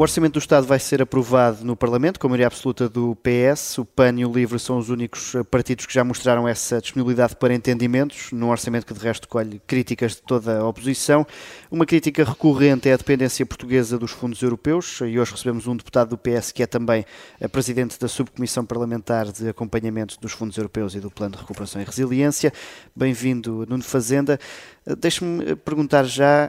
[0.00, 3.76] O Orçamento do Estado vai ser aprovado no Parlamento, com a maioria absoluta do PS.
[3.76, 7.36] O PAN e o LIVRE são os únicos eh, partidos que já mostraram essa disponibilidade
[7.36, 11.26] para entendimentos, num orçamento que de resto colhe críticas de toda a oposição.
[11.70, 16.08] Uma crítica recorrente é a dependência portuguesa dos fundos europeus, e hoje recebemos um deputado
[16.08, 17.04] do PS que é também
[17.38, 21.78] a presidente da Subcomissão Parlamentar de Acompanhamento dos Fundos Europeus e do Plano de Recuperação
[21.82, 22.54] e Resiliência.
[22.96, 24.40] Bem-vindo, Nuno Fazenda.
[24.86, 26.48] Eh, deixe-me perguntar já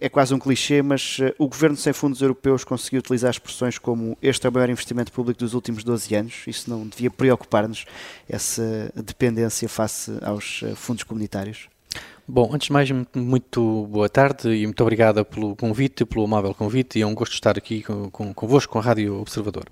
[0.00, 4.16] é quase um clichê, mas uh, o governo sem fundos europeus conseguiu utilizar expressões como
[4.20, 6.34] este é o maior investimento público dos últimos 12 anos.
[6.46, 7.84] Isso não devia preocupar-nos,
[8.28, 11.68] essa dependência face aos uh, fundos comunitários?
[12.28, 16.98] Bom, antes de mais, muito boa tarde e muito obrigada pelo convite, pelo amável convite,
[16.98, 19.62] e é um gosto estar aqui com, com, convosco, com a Rádio Observador.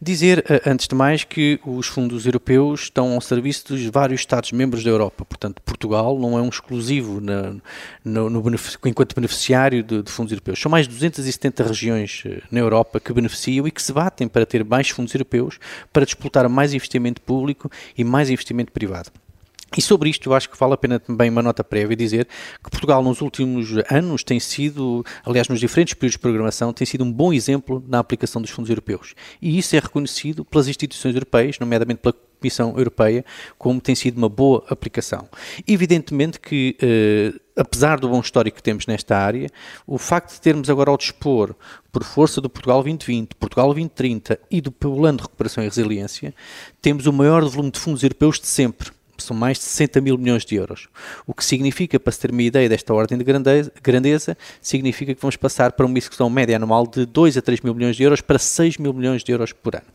[0.00, 4.84] Dizer, eh, antes de mais, que os fundos europeus estão ao serviço dos vários Estados-membros
[4.84, 7.56] da Europa, portanto, Portugal não é um exclusivo na,
[8.04, 8.54] no, no
[8.84, 10.60] enquanto beneficiário de, de, fundos europeus.
[10.60, 14.46] São mais de 270 regiões eh, na Europa que beneficiam e que se batem para
[14.46, 15.58] ter mais fundos europeus,
[15.92, 19.10] para disputar mais investimento público e mais investimento privado.
[19.76, 22.26] E sobre isto, eu acho que vale a pena também uma nota prévia dizer
[22.62, 27.04] que Portugal, nos últimos anos, tem sido, aliás, nos diferentes períodos de programação, tem sido
[27.04, 29.14] um bom exemplo na aplicação dos fundos europeus.
[29.40, 33.24] E isso é reconhecido pelas instituições europeias, nomeadamente pela Comissão Europeia,
[33.58, 35.28] como tem sido uma boa aplicação.
[35.66, 39.48] Evidentemente que, eh, apesar do bom histórico que temos nesta área,
[39.86, 41.54] o facto de termos agora ao dispor,
[41.90, 46.34] por força do Portugal 2020, Portugal 2030 e do Plano de Recuperação e Resiliência,
[46.80, 50.44] temos o maior volume de fundos europeus de sempre são mais de 60 mil milhões
[50.44, 50.88] de euros.
[51.26, 55.20] O que significa, para se ter uma ideia desta ordem de grandeza, grandeza, significa que
[55.20, 58.20] vamos passar para uma execução média anual de 2 a 3 mil milhões de euros
[58.20, 59.86] para 6 mil milhões de euros por ano.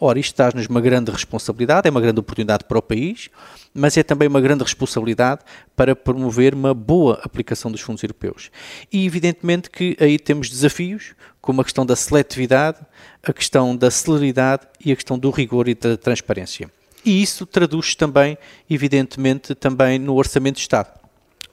[0.00, 3.30] Ora, isto traz-nos uma grande responsabilidade, é uma grande oportunidade para o país,
[3.72, 5.42] mas é também uma grande responsabilidade
[5.74, 8.50] para promover uma boa aplicação dos fundos europeus.
[8.92, 12.78] E evidentemente que aí temos desafios, como a questão da seletividade,
[13.22, 16.70] a questão da celeridade e a questão do rigor e da transparência
[17.06, 18.36] e isso traduz também,
[18.68, 21.06] evidentemente, também no Orçamento de Estado.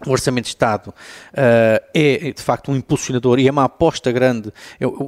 [0.06, 0.94] O Orçamento de Estado uh,
[1.94, 4.52] é, de facto, um impulsionador e é uma aposta grande.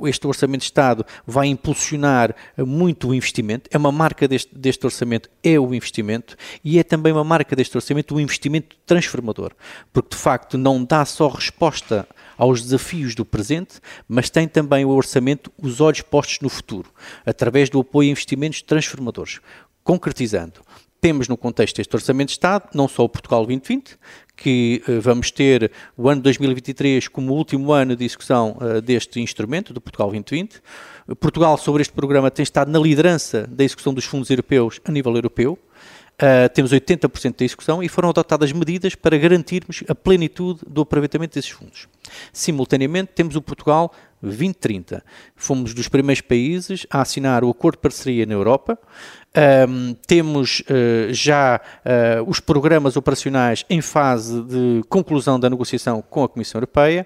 [0.07, 3.69] Este Orçamento de Estado vai impulsionar muito o investimento.
[3.73, 7.75] É uma marca deste, deste Orçamento, é o investimento, e é também uma marca deste
[7.75, 9.51] Orçamento o investimento transformador,
[9.91, 12.07] porque, de facto, não dá só resposta
[12.38, 16.89] aos desafios do presente, mas tem também o Orçamento os olhos postos no futuro,
[17.25, 19.39] através do apoio a investimentos transformadores.
[19.85, 20.62] Concretizando,
[21.00, 24.00] temos no contexto deste Orçamento de Estado não só o Portugal 2020,
[24.35, 29.22] que uh, vamos ter o ano 2023 como o último ano de execução uh, deste
[29.22, 30.59] instrumento, do Portugal 2020.
[31.19, 35.13] Portugal, sobre este programa, tem estado na liderança da execução dos fundos europeus a nível
[35.13, 35.56] europeu.
[36.16, 41.36] Uh, temos 80% da execução e foram adotadas medidas para garantirmos a plenitude do aproveitamento
[41.36, 41.90] desses fundos.
[42.31, 45.04] Simultaneamente, temos o Portugal 2030.
[45.36, 48.80] Fomos dos primeiros países a assinar o acordo de parceria na Europa.
[49.68, 56.24] Um, temos uh, já uh, os programas operacionais em fase de conclusão da negociação com
[56.24, 57.06] a Comissão Europeia.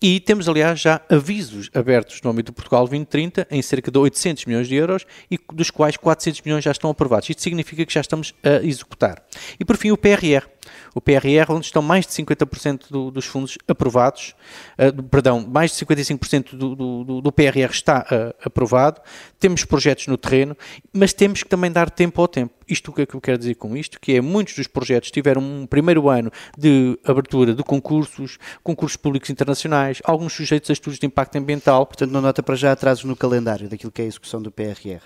[0.00, 4.44] E temos, aliás, já avisos abertos no âmbito do Portugal 2030 em cerca de 800
[4.44, 7.28] milhões de euros e dos quais 400 milhões já estão aprovados.
[7.28, 9.22] Isto significa que já estamos a executar.
[9.58, 10.46] E, por fim, o PRR
[10.94, 14.34] o PRR, onde estão mais de 50% do, dos fundos aprovados,
[14.78, 19.00] uh, perdão, mais de 55% do, do, do, PRR está uh, aprovado,
[19.38, 20.56] temos projetos no terreno,
[20.92, 22.54] mas temos que também dar tempo ao tempo.
[22.68, 23.98] Isto o que é que eu quero dizer com isto?
[23.98, 29.30] Que é muitos dos projetos tiveram um primeiro ano de abertura de concursos, concursos públicos
[29.30, 31.86] internacionais, alguns sujeitos a estudos de impacto ambiental.
[31.86, 35.00] Portanto, não nota para já atrasos no calendário daquilo que é a execução do PRR.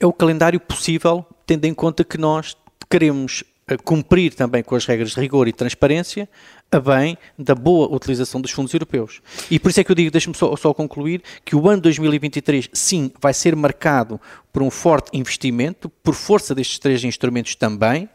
[0.00, 2.56] É o calendário possível, tendo em conta que nós
[2.88, 3.44] queremos
[3.84, 6.28] cumprir também com as regras de rigor e transparência,
[6.70, 9.20] a bem da boa utilização dos fundos europeus.
[9.50, 12.70] E por isso é que eu digo, deixe-me só, só, concluir, que o ano 2023,
[12.72, 14.20] sim, vai ser marcado
[14.52, 18.08] por um forte investimento, por força destes três instrumentos também,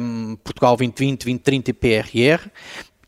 [0.00, 2.50] um, Portugal 2020, 2030 e PRR,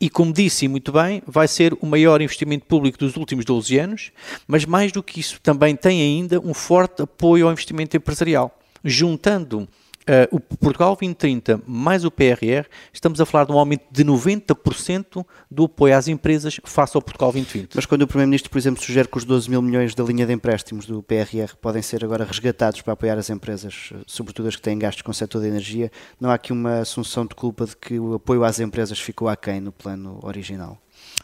[0.01, 4.13] e como disse muito bem, vai ser o maior investimento público dos últimos 12 anos,
[4.47, 9.69] mas mais do que isso, também tem ainda um forte apoio ao investimento empresarial, juntando
[10.09, 15.23] Uh, o Portugal 2030 mais o PRR, estamos a falar de um aumento de 90%
[15.51, 17.75] do apoio às empresas face ao Portugal 2020.
[17.75, 20.33] Mas quando o Primeiro-Ministro, por exemplo, sugere que os 12 mil milhões da linha de
[20.33, 24.79] empréstimos do PRR podem ser agora resgatados para apoiar as empresas, sobretudo as que têm
[24.79, 27.99] gastos com o setor da energia, não há aqui uma assunção de culpa de que
[27.99, 30.79] o apoio às empresas ficou aquém no plano original?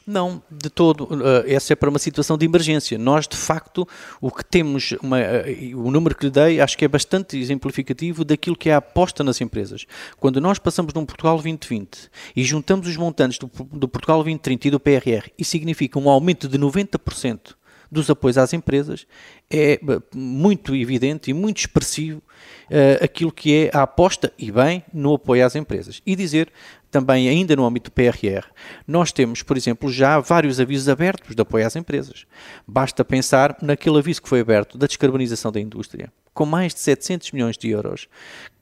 [0.06, 1.04] Não, de todo.
[1.04, 2.98] Uh, essa é para uma situação de emergência.
[2.98, 3.88] Nós, de facto,
[4.20, 8.24] o que temos, uma, uh, o número que lhe dei, acho que é bastante exemplificativo
[8.24, 9.86] daquilo que é a aposta nas empresas.
[10.18, 14.68] Quando nós passamos de um Portugal 2020 e juntamos os montantes do, do Portugal 2030
[14.68, 17.54] e do PRR, isso significa um aumento de 90%
[17.90, 19.06] dos apoios às empresas,
[19.48, 19.78] é
[20.14, 25.46] muito evidente e muito expressivo uh, aquilo que é a aposta, e bem, no apoio
[25.46, 26.02] às empresas.
[26.04, 26.50] E dizer
[26.94, 28.46] também, ainda no âmbito do PRR,
[28.86, 32.24] nós temos, por exemplo, já vários avisos abertos de apoio às empresas.
[32.68, 37.32] Basta pensar naquele aviso que foi aberto da descarbonização da indústria, com mais de 700
[37.32, 38.06] milhões de euros,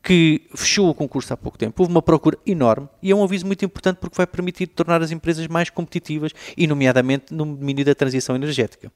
[0.03, 1.83] que fechou o concurso há pouco tempo.
[1.83, 5.11] Houve uma procura enorme e é um aviso muito importante porque vai permitir tornar as
[5.11, 8.91] empresas mais competitivas e, nomeadamente, no domínio da transição energética.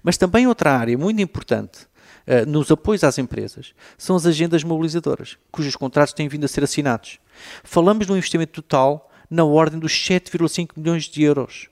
[0.00, 1.88] Mas também outra área muito importante
[2.26, 6.64] uh, nos apoios às empresas são as agendas mobilizadoras, cujos contratos têm vindo a ser
[6.64, 7.18] assinados.
[7.64, 11.68] Falamos de um investimento total na ordem dos 7,5 milhões de euros.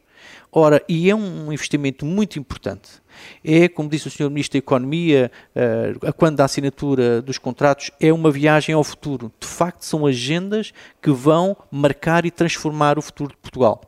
[0.56, 3.02] Ora, e é um investimento muito importante.
[3.42, 4.30] É, como disse o Sr.
[4.30, 9.32] Ministro da Economia, uh, quando da assinatura dos contratos, é uma viagem ao futuro.
[9.40, 10.72] De facto, são agendas
[11.02, 13.80] que vão marcar e transformar o futuro de Portugal.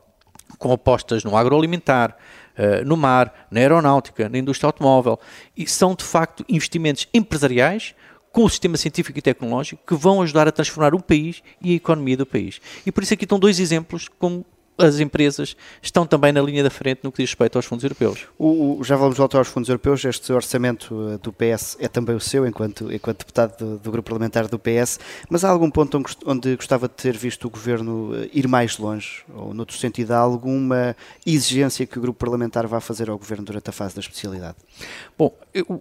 [0.59, 2.17] Com apostas no agroalimentar,
[2.57, 5.19] uh, no mar, na aeronáutica, na indústria automóvel.
[5.55, 7.95] E são, de facto, investimentos empresariais
[8.31, 11.75] com o sistema científico e tecnológico que vão ajudar a transformar o país e a
[11.75, 12.61] economia do país.
[12.85, 14.45] E por isso aqui estão dois exemplos como
[14.77, 18.27] as empresas estão também na linha da frente no que diz respeito aos fundos europeus.
[18.37, 20.05] O, o, já vamos voltar aos fundos europeus.
[20.05, 24.07] Este orçamento eh, do PS é também o seu, enquanto, enquanto deputado do, do, grupo
[24.09, 24.99] parlamentar do PS.
[25.29, 29.23] Mas há algum ponto onde gostava de ter visto o governo eh, ir mais longe?
[29.33, 30.95] Ou, noutro sentido, há alguma
[31.25, 34.57] exigência que o grupo parlamentar vá fazer ao governo durante a fase da especialidade?
[35.17, 35.33] Bom,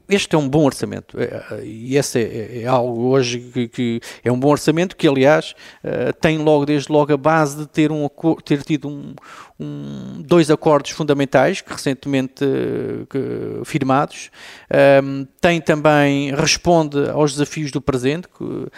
[0.08, 1.19] este é um bom orçamento.
[1.20, 5.54] É, e esse é, é algo hoje que, que, é um bom orçamento que, aliás,
[6.20, 8.08] tem logo, desde logo, a base de ter, um,
[8.44, 9.14] ter tido um,
[9.58, 12.44] um, dois acordos fundamentais que recentemente
[13.10, 14.30] que, firmados.
[15.02, 18.70] Um, tem também, responde aos desafios do presente, que, uh,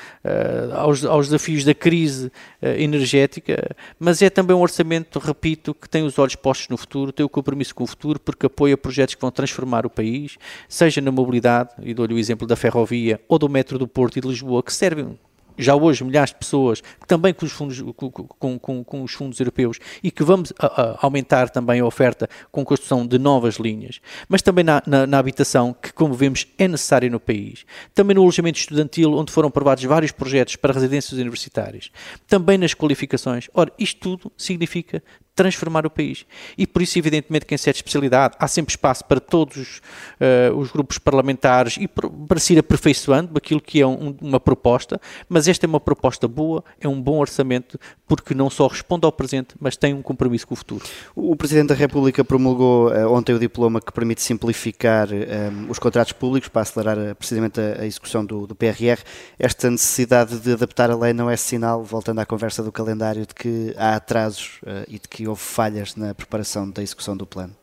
[0.75, 2.27] aos, aos, desafios da crise
[2.63, 7.13] uh, energética, mas é também um orçamento, repito, que tem os olhos postos no futuro,
[7.13, 10.37] tem o compromisso com o futuro, porque apoia projetos que vão transformar o país,
[10.69, 14.21] seja na mobilidade, e dou-lhe o exemplo da ferrovia, ou do metro do Porto e
[14.21, 15.19] de Lisboa, que servem
[15.59, 19.79] já hoje milhares de pessoas, também com os fundos, com, com, com os fundos europeus,
[20.03, 24.43] e que vamos a, a aumentar também a oferta com construção de novas linhas, mas
[24.43, 27.65] também na, na, na, habitação, que como vemos é necessária no país,
[27.95, 31.91] também no alojamento estudantil, onde foram aprovados vários projetos para residências universitárias,
[32.27, 33.49] também nas qualificações.
[33.53, 35.03] Ora, isto tudo significa
[35.39, 36.27] transformar o país.
[36.59, 39.81] E por isso, evidentemente, que em certa especialidade há sempre espaço para todos
[40.21, 45.01] uh, os grupos parlamentares e para se ir aperfeiçoando aquilo que é um, uma proposta,
[45.29, 49.13] mas esta é uma proposta boa, é um bom orçamento, porque não só responde ao
[49.13, 50.85] presente, mas tem um compromisso com o futuro.
[51.15, 55.79] O Presidente da República promulgou uh, ontem o diploma que permite simplificar um, eh, os
[55.79, 58.99] contratos públicos para acelerar uh, precisamente a, a execução do, do, PRR.
[59.39, 63.35] Esta necessidade de adaptar a lei não é sinal, voltando à conversa do calendário, de
[63.35, 67.55] que há atrasos e de que houve falhas na preparação da execução do plano?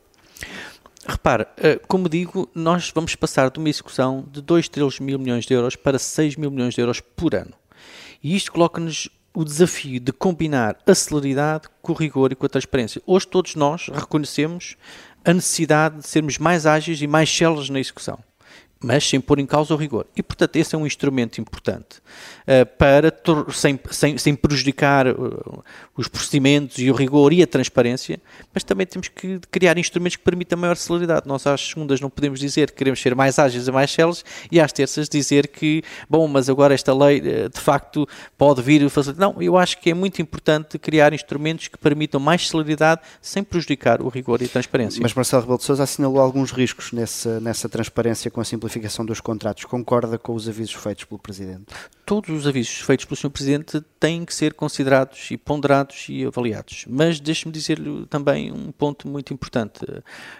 [1.07, 5.45] Repare, eh, como digo, nós vamos passar de uma execução de 2, 3 mil milhões
[5.45, 7.53] de euros para 6 mil milhões de euros por ano.
[8.23, 12.49] E isto coloca-nos o desafio de combinar a celeridade com o rigor e com a
[12.49, 13.01] transparência.
[13.05, 14.77] Hoje todos nós reconhecemos
[15.23, 18.19] a necessidade de sermos mais ágeis e mais céleres na execução
[18.85, 20.05] mas sem pôr em causa o rigor.
[20.15, 21.97] E, portanto, esse é um instrumento importante
[22.43, 23.11] uh, para,
[23.51, 25.63] sem, sem, sem prejudicar uh,
[25.97, 28.19] os procedimentos e o rigor e a transparência,
[28.53, 31.27] mas também temos que criar instrumentos que permitam maior celeridade.
[31.27, 34.59] Nós, às segundas, não podemos dizer que queremos ser mais ágeis e mais céleres, e
[34.59, 38.07] às terças, dizer que, bom, mas agora esta lei, uh, de facto,
[38.37, 39.27] pode vir facilitar.
[39.27, 43.99] Não, eu acho que é muito importante criar instrumentos que permitam mais celeridade sem prejudicar
[43.99, 45.01] o rigor e a transparência.
[45.01, 49.05] Mas Marcelo Rebelo de Sousa assinalou alguns riscos nessa, nessa transparência com a simplificação simplificação
[49.05, 51.65] dos contratos concorda com os avisos feitos pelo Presidente?
[52.05, 53.29] Todos os avisos feitos pelo Sr.
[53.29, 56.85] Presidente têm que ser considerados e ponderados e avaliados.
[56.87, 59.79] Mas deixe-me dizer-lhe também um ponto muito importante.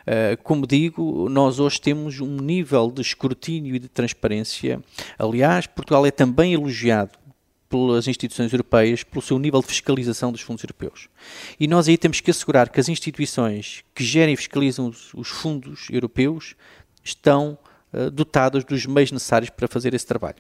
[0.06, 4.82] Eh, como digo, nós hoje temos um nível de escrutínio e de transparência.
[5.18, 7.12] Aliás, Portugal é também elogiado
[7.70, 11.10] pelas instituições europeias pelo seu nível de fiscalização dos fundos europeus.
[11.60, 15.88] E nós aí temos que assegurar que as instituições que gerem e fiscalizam os fundos
[15.90, 16.56] europeus
[17.04, 17.58] estão
[17.96, 20.36] eh, dotados dos meios necessários para fazer esse trabalho.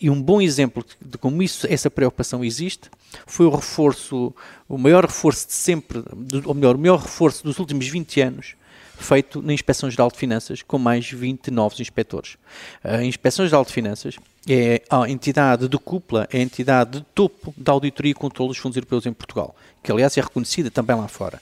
[0.00, 2.90] E um bom exemplo de como isso, essa preocupação existe
[3.24, 4.34] foi o reforço,
[4.68, 6.02] o maior reforço de sempre,
[6.44, 8.56] ou melhor, o maior reforço dos últimos 20 anos
[8.98, 12.36] feito na Inspeção Geral de Finanças, com mais 20 novos inspectores.
[12.82, 14.16] A Inspeção Geral de Finanças
[14.48, 18.58] é a entidade de cúpula, é a entidade de topo da auditoria e controle dos
[18.58, 21.40] fundos europeus em Portugal, que aliás é reconhecida também lá fora.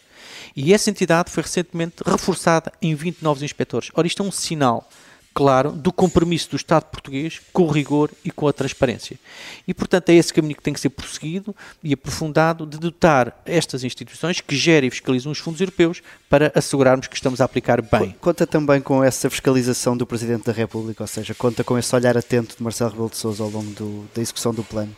[0.55, 3.91] E essa entidade foi recentemente reforçada em 20 novos inspectores.
[3.95, 4.87] Ora, isto é um sinal
[5.35, 9.19] claro do compromisso do Estado português com o rigor e com a transparência.
[9.67, 13.83] E, portanto, é esse caminho que tem que ser prosseguido e aprofundado de dotar estas
[13.83, 16.01] instituições que gerem e fiscalizam os fundos europeus
[16.31, 18.15] para assegurarmos que estamos a aplicar bem.
[18.21, 22.17] Conta também com essa fiscalização do Presidente da República, ou seja, conta com esse olhar
[22.17, 24.95] atento de Marcelo Rebelo de Sousa ao longo do, da execução do plano.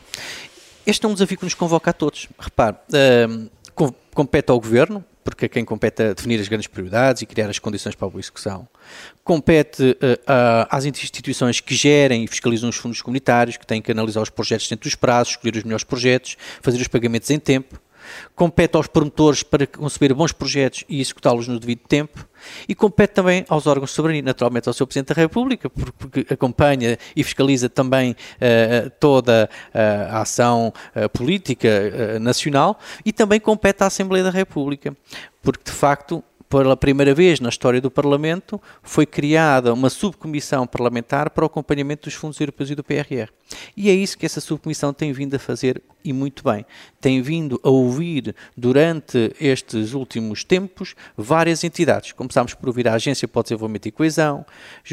[0.86, 2.28] Este é um desafio que nos convoca a todos.
[2.38, 3.50] Repare, uh,
[4.14, 7.58] compete ao Governo, porque é quem compete a definir as grandes prioridades e criar as
[7.58, 8.66] condições para a boa execução.
[9.24, 13.90] Compete uh, uh, às instituições que gerem e fiscalizam os fundos comunitários, que têm que
[13.90, 17.80] analisar os projetos dentro dos prazos, escolher os melhores projetos, fazer os pagamentos em tempo
[18.34, 22.26] compete aos promotores para conceber bons projetos e executá-los no devido tempo,
[22.68, 24.86] e compete também aos órgãos de soberania, naturalmente ao Sr.
[24.86, 32.18] Presidente da República, porque acompanha e fiscaliza também uh, toda uh, a ação uh, política
[32.20, 34.96] nacional, e também compete à Assembleia da República,
[35.42, 41.30] porque de facto pela primeira vez na história do Parlamento, foi criada uma subcomissão parlamentar
[41.30, 43.28] para o acompanhamento dos fundos europeus e do PRR.
[43.76, 46.64] E é isso que essa subcomissão tem vindo a fazer e muito bem.
[47.00, 52.12] Tem vindo a ouvir durante estes últimos tempos várias entidades.
[52.12, 54.46] Começámos por ouvir a Agência para o Desenvolvimento e Coesão,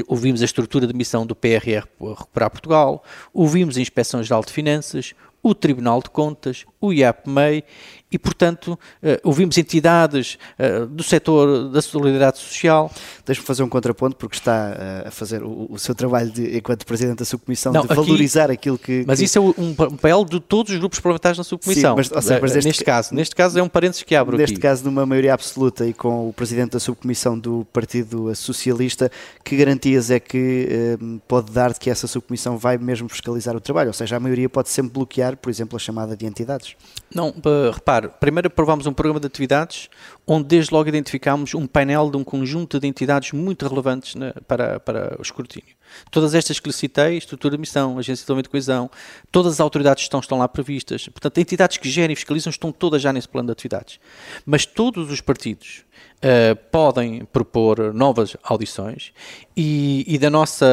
[0.07, 4.51] ouvimos a estrutura de missão do PRR para recuperar Portugal, ouvimos a Inspeção Geral de
[4.51, 7.65] Finanças, o Tribunal de Contas, o IAPMEI
[8.13, 8.67] e, portanto,
[9.01, 12.91] uh, ouvimos entidades uh, do setor da solidariedade social.
[13.25, 14.71] Deixe-me fazer um contraponto, porque está
[15.03, 17.95] uh, a fazer o, o, seu trabalho de, enquanto Presidente da Subcomissão Não, de aqui,
[17.95, 19.03] valorizar aquilo que.
[19.07, 19.25] Mas que...
[19.25, 21.91] isso é um papel de todos os grupos parlamentares na Subcomissão.
[21.91, 24.53] Sim, mas, seja, mas neste, neste, caso, neste caso é um parênteses que abro Neste
[24.53, 24.61] aqui.
[24.61, 29.11] caso, numa maioria absoluta e com o Presidente da Subcomissão do Partido Socialista,
[29.43, 30.97] que garantias é que
[31.27, 33.87] pode dar de que essa Subcomissão vai mesmo fiscalizar o trabalho?
[33.87, 36.75] Ou seja, a maioria pode sempre bloquear, por exemplo, a chamada de entidades?
[37.13, 37.33] Não,
[37.73, 39.89] repare, primeiro aprovámos um programa de atividades
[40.25, 44.79] onde desde logo identificámos um painel de um conjunto de entidades muito relevantes na, para,
[44.79, 45.75] para o escrutínio.
[46.11, 48.89] Todas estas que lhe citei, estrutura de missão, agência de de coesão,
[49.31, 51.07] todas as autoridades estão, estão lá previstas.
[51.07, 53.99] Portanto, entidades que gerem e fiscalizam estão todas já nesse plano de atividades.
[54.45, 55.83] Mas todos os partidos
[56.17, 59.11] uh, podem propor novas audições
[59.55, 60.65] e, e, da nossa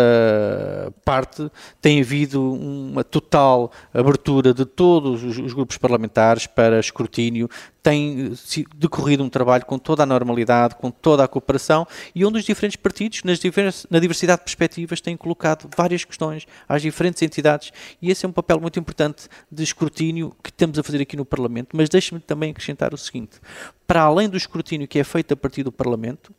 [1.05, 1.51] parte
[1.81, 7.49] tem havido uma total abertura de todos os, os grupos parlamentares para escrutínio
[7.83, 8.33] tem
[8.77, 12.77] decorrido um trabalho com toda a normalidade, com toda a cooperação e onde os diferentes
[12.77, 18.27] partidos, divers, na diversidade de perspectivas, têm colocado várias questões às diferentes entidades e esse
[18.27, 21.77] é um papel muito importante de escrutínio que temos a fazer aqui no Parlamento.
[21.77, 23.41] Mas deixe-me também acrescentar o seguinte:
[23.87, 26.33] para além do escrutínio que é feito a partir do Parlamento,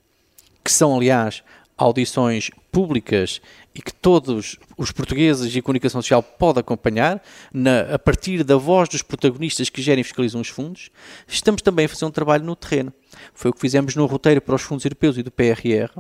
[0.64, 1.44] que são, aliás,
[1.82, 3.42] audições públicas
[3.74, 7.22] e que todos os portugueses e a comunicação social podem acompanhar
[7.52, 10.92] na, a partir da voz dos protagonistas que gerem e fiscalizam os fundos,
[11.28, 12.94] estamos também a fazer um trabalho no terreno.
[13.34, 15.92] Foi o que fizemos no roteiro para os fundos europeus e do PRR.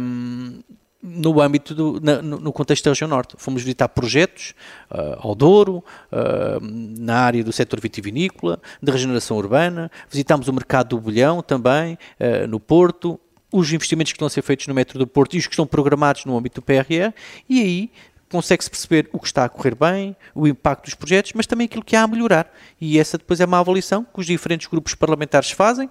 [0.00, 0.60] Um,
[1.02, 3.34] no âmbito do, na, no contexto da região norte.
[3.38, 4.54] Fomos visitar projetos
[4.90, 10.90] uh, ao Douro, uh, na área do setor vitivinícola, de regeneração urbana, visitámos o mercado
[10.90, 13.18] do bolhão também, uh, no Porto,
[13.52, 15.66] os investimentos que estão a ser feitos no metro do Porto e os que estão
[15.66, 17.12] programados no âmbito do PRE,
[17.48, 17.90] e aí
[18.30, 21.84] consegue-se perceber o que está a correr bem, o impacto dos projetos, mas também aquilo
[21.84, 22.50] que há a melhorar.
[22.80, 25.90] E essa depois é uma avaliação que os diferentes grupos parlamentares fazem,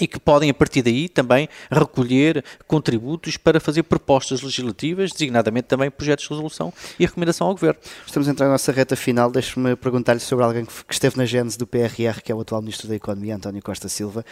[0.00, 5.90] e que podem, a partir daí, também recolher contributos para fazer propostas legislativas, designadamente também
[5.90, 7.80] projetos de resolução e recomendação ao Governo.
[8.06, 9.30] Estamos a entrar na nossa reta final.
[9.30, 12.88] Deixe-me perguntar-lhe sobre alguém que esteve na gênese do PRR, que é o atual Ministro
[12.88, 14.24] da Economia, António Costa Silva,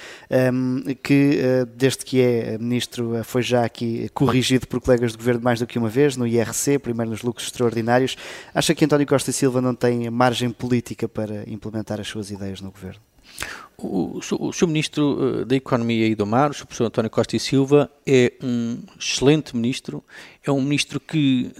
[1.02, 5.42] que eh, desde que é Ministro eh, foi já aqui corrigido por colegas do Governo
[5.42, 8.16] mais do que uma vez, no IRC, primeiro nos lucros extraordinários.
[8.54, 12.70] Acha que António Costa Silva não tem margem política para implementar as suas ideias no
[12.70, 13.00] Governo?
[13.76, 14.20] O,
[14.52, 14.66] Sr.
[14.66, 16.66] Ministro eh, da Economia e do Mar, o Sr.
[16.66, 20.02] Professor António Costa e Silva, é um excelente ministro,
[20.44, 21.50] é um ministro que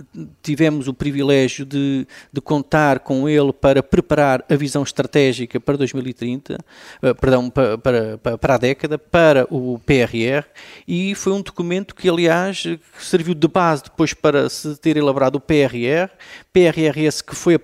[0.43, 6.59] tivemos o privilégio de, de contar com ele para preparar a visão estratégica para 2030,
[7.03, 10.47] eh, perdão, para, para, para a década, para o PRR,
[10.87, 12.65] e foi um documento que, aliás,
[12.99, 16.11] serviu de base depois para se ter elaborado o PRR,
[16.53, 17.55] PRRS que foi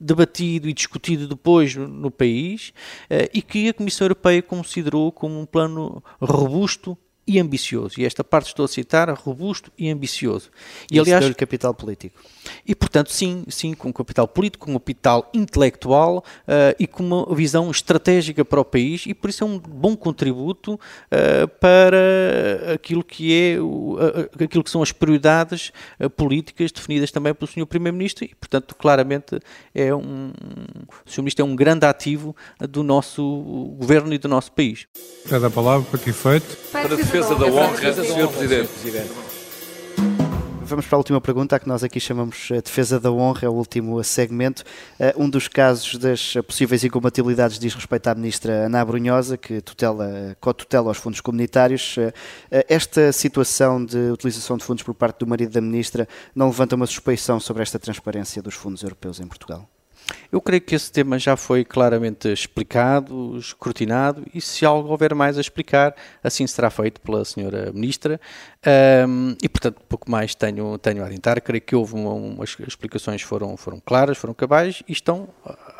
[0.00, 2.72] debatido e discutido depois no, país,
[3.08, 6.96] eh, e que a Comissão Europeia considerou como um plano robusto
[7.26, 8.00] e ambicioso.
[8.00, 10.50] E esta parte estou a citar, robusto e ambicioso.
[10.90, 12.20] E, e aliás, capital político.
[12.66, 17.70] E portanto, sim, sim, com capital político, com capital intelectual uh, e com uma visão
[17.70, 23.32] estratégica para o país e por isso é um bom contributo uh, para aquilo que
[23.32, 25.72] é uh, aquilo que são as prioridades
[26.16, 27.66] políticas definidas também pelo Sr.
[27.66, 29.38] Primeiro-Ministro e portanto, claramente
[29.74, 30.32] é um
[31.06, 31.18] o Sr.
[31.18, 34.86] Ministro é um grande ativo do nosso governo e do nosso país.
[35.28, 36.56] Cada palavra para que efeito?
[36.70, 38.28] Para defesa da honra, Sr.
[38.28, 38.70] Presidente.
[40.62, 43.48] Vamos para a última pergunta, a que nós aqui chamamos a defesa da honra, é
[43.50, 44.64] o último segmento.
[45.14, 50.90] Um dos casos das possíveis incompatibilidades diz respeito à ministra Ana Brunhosa, que tutela, co-tutela
[50.90, 51.96] os fundos comunitários.
[52.50, 56.86] Esta situação de utilização de fundos por parte do marido da ministra não levanta uma
[56.86, 59.68] suspeição sobre esta transparência dos fundos europeus em Portugal?
[60.30, 65.36] Eu creio que esse tema já foi claramente explicado, escrutinado, e se algo houver mais
[65.36, 68.20] a explicar, assim será feito pela senhora Ministra.
[68.64, 71.40] Um, e, portanto, pouco mais tenho, tenho a adiantar.
[71.40, 75.28] Creio que houve uma, umas explicações foram, foram claras, foram cabais, e, estão,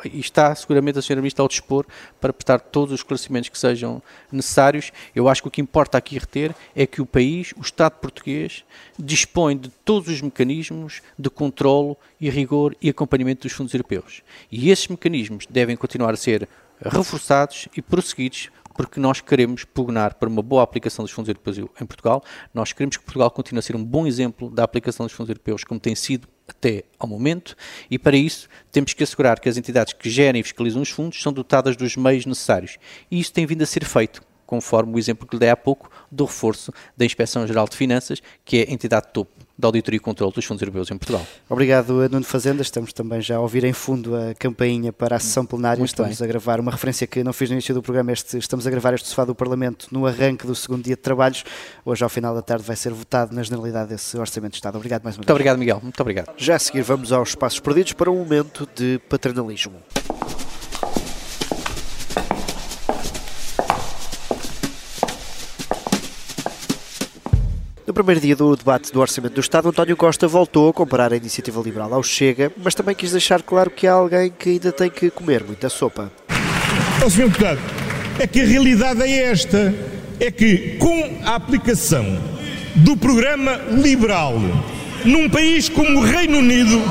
[0.03, 1.85] e está seguramente a senhora Ministra ao dispor
[2.19, 4.91] para prestar todos os esclarecimentos que sejam necessários.
[5.15, 8.65] Eu acho que o que importa aqui reter é que o país, o Estado português,
[8.99, 14.21] dispõe de todos os mecanismos de controlo e rigor e acompanhamento dos fundos europeus.
[14.51, 16.49] E esses mecanismos devem continuar a ser
[16.81, 21.85] reforçados e prosseguidos porque nós queremos pugnar para uma boa aplicação dos fundos europeus em
[21.85, 22.23] Portugal.
[22.53, 25.63] Nós queremos que Portugal continue a ser um bom exemplo da aplicação dos fundos europeus,
[25.63, 27.55] como tem sido até ao momento,
[27.89, 31.21] e para isso temos que assegurar que as entidades que gerem e fiscalizam os fundos
[31.21, 32.77] são dotadas dos meios necessários.
[33.09, 35.89] E isso tem vindo a ser feito conforme o exemplo que lhe dei há pouco
[36.11, 39.31] do reforço da Inspeção Geral de Finanças, que é a entidade topo
[39.63, 41.25] da auditoria e controle dos fundos europeus em Portugal.
[41.49, 42.61] Obrigado, Nuno Fazenda.
[42.61, 45.79] Estamos também já a ouvir em fundo a campainha para a sessão plenária.
[45.79, 46.25] Muito estamos bem.
[46.25, 48.11] a gravar uma referência que não fiz no início do programa.
[48.11, 51.43] Este, estamos a gravar este sofá do Parlamento no arranque do segundo dia de trabalhos.
[51.85, 54.75] Hoje, ao final da tarde, vai ser votado na generalidade desse Orçamento de Estado.
[54.75, 55.27] Obrigado mais uma vez.
[55.27, 55.79] Muito obrigado, Miguel.
[55.81, 56.33] Muito obrigado.
[56.37, 59.75] Já a seguir, vamos aos passos perdidos para um momento de paternalismo.
[67.93, 71.15] No primeiro dia do debate do Orçamento do Estado, António Costa voltou a comparar a
[71.15, 74.89] iniciativa liberal ao Chega, mas também quis deixar claro que há alguém que ainda tem
[74.89, 76.11] que comer muita sopa.
[77.05, 77.27] Ó, Sr.
[77.27, 77.59] Deputado,
[78.17, 79.71] é que a realidade é esta:
[80.19, 82.19] é que com a aplicação
[82.77, 84.41] do programa liberal
[85.05, 86.81] num país como o Reino Unido,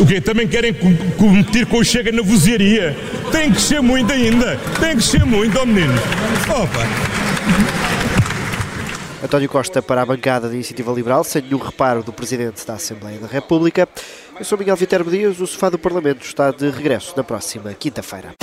[0.00, 0.20] O quê?
[0.20, 2.96] Também querem competir com o Chega na vozeria?
[3.30, 4.58] Tem que ser muito ainda.
[4.80, 5.92] Tem que ser muito, ó oh menino.
[6.48, 7.18] Opa!
[9.22, 13.18] António Costa para a bancada da Iniciativa Liberal, sem nenhum reparo do Presidente da Assembleia
[13.18, 13.88] da República.
[14.38, 18.34] Eu sou Miguel Viterbo Dias, o Sofá do Parlamento está de regresso na próxima quinta-feira.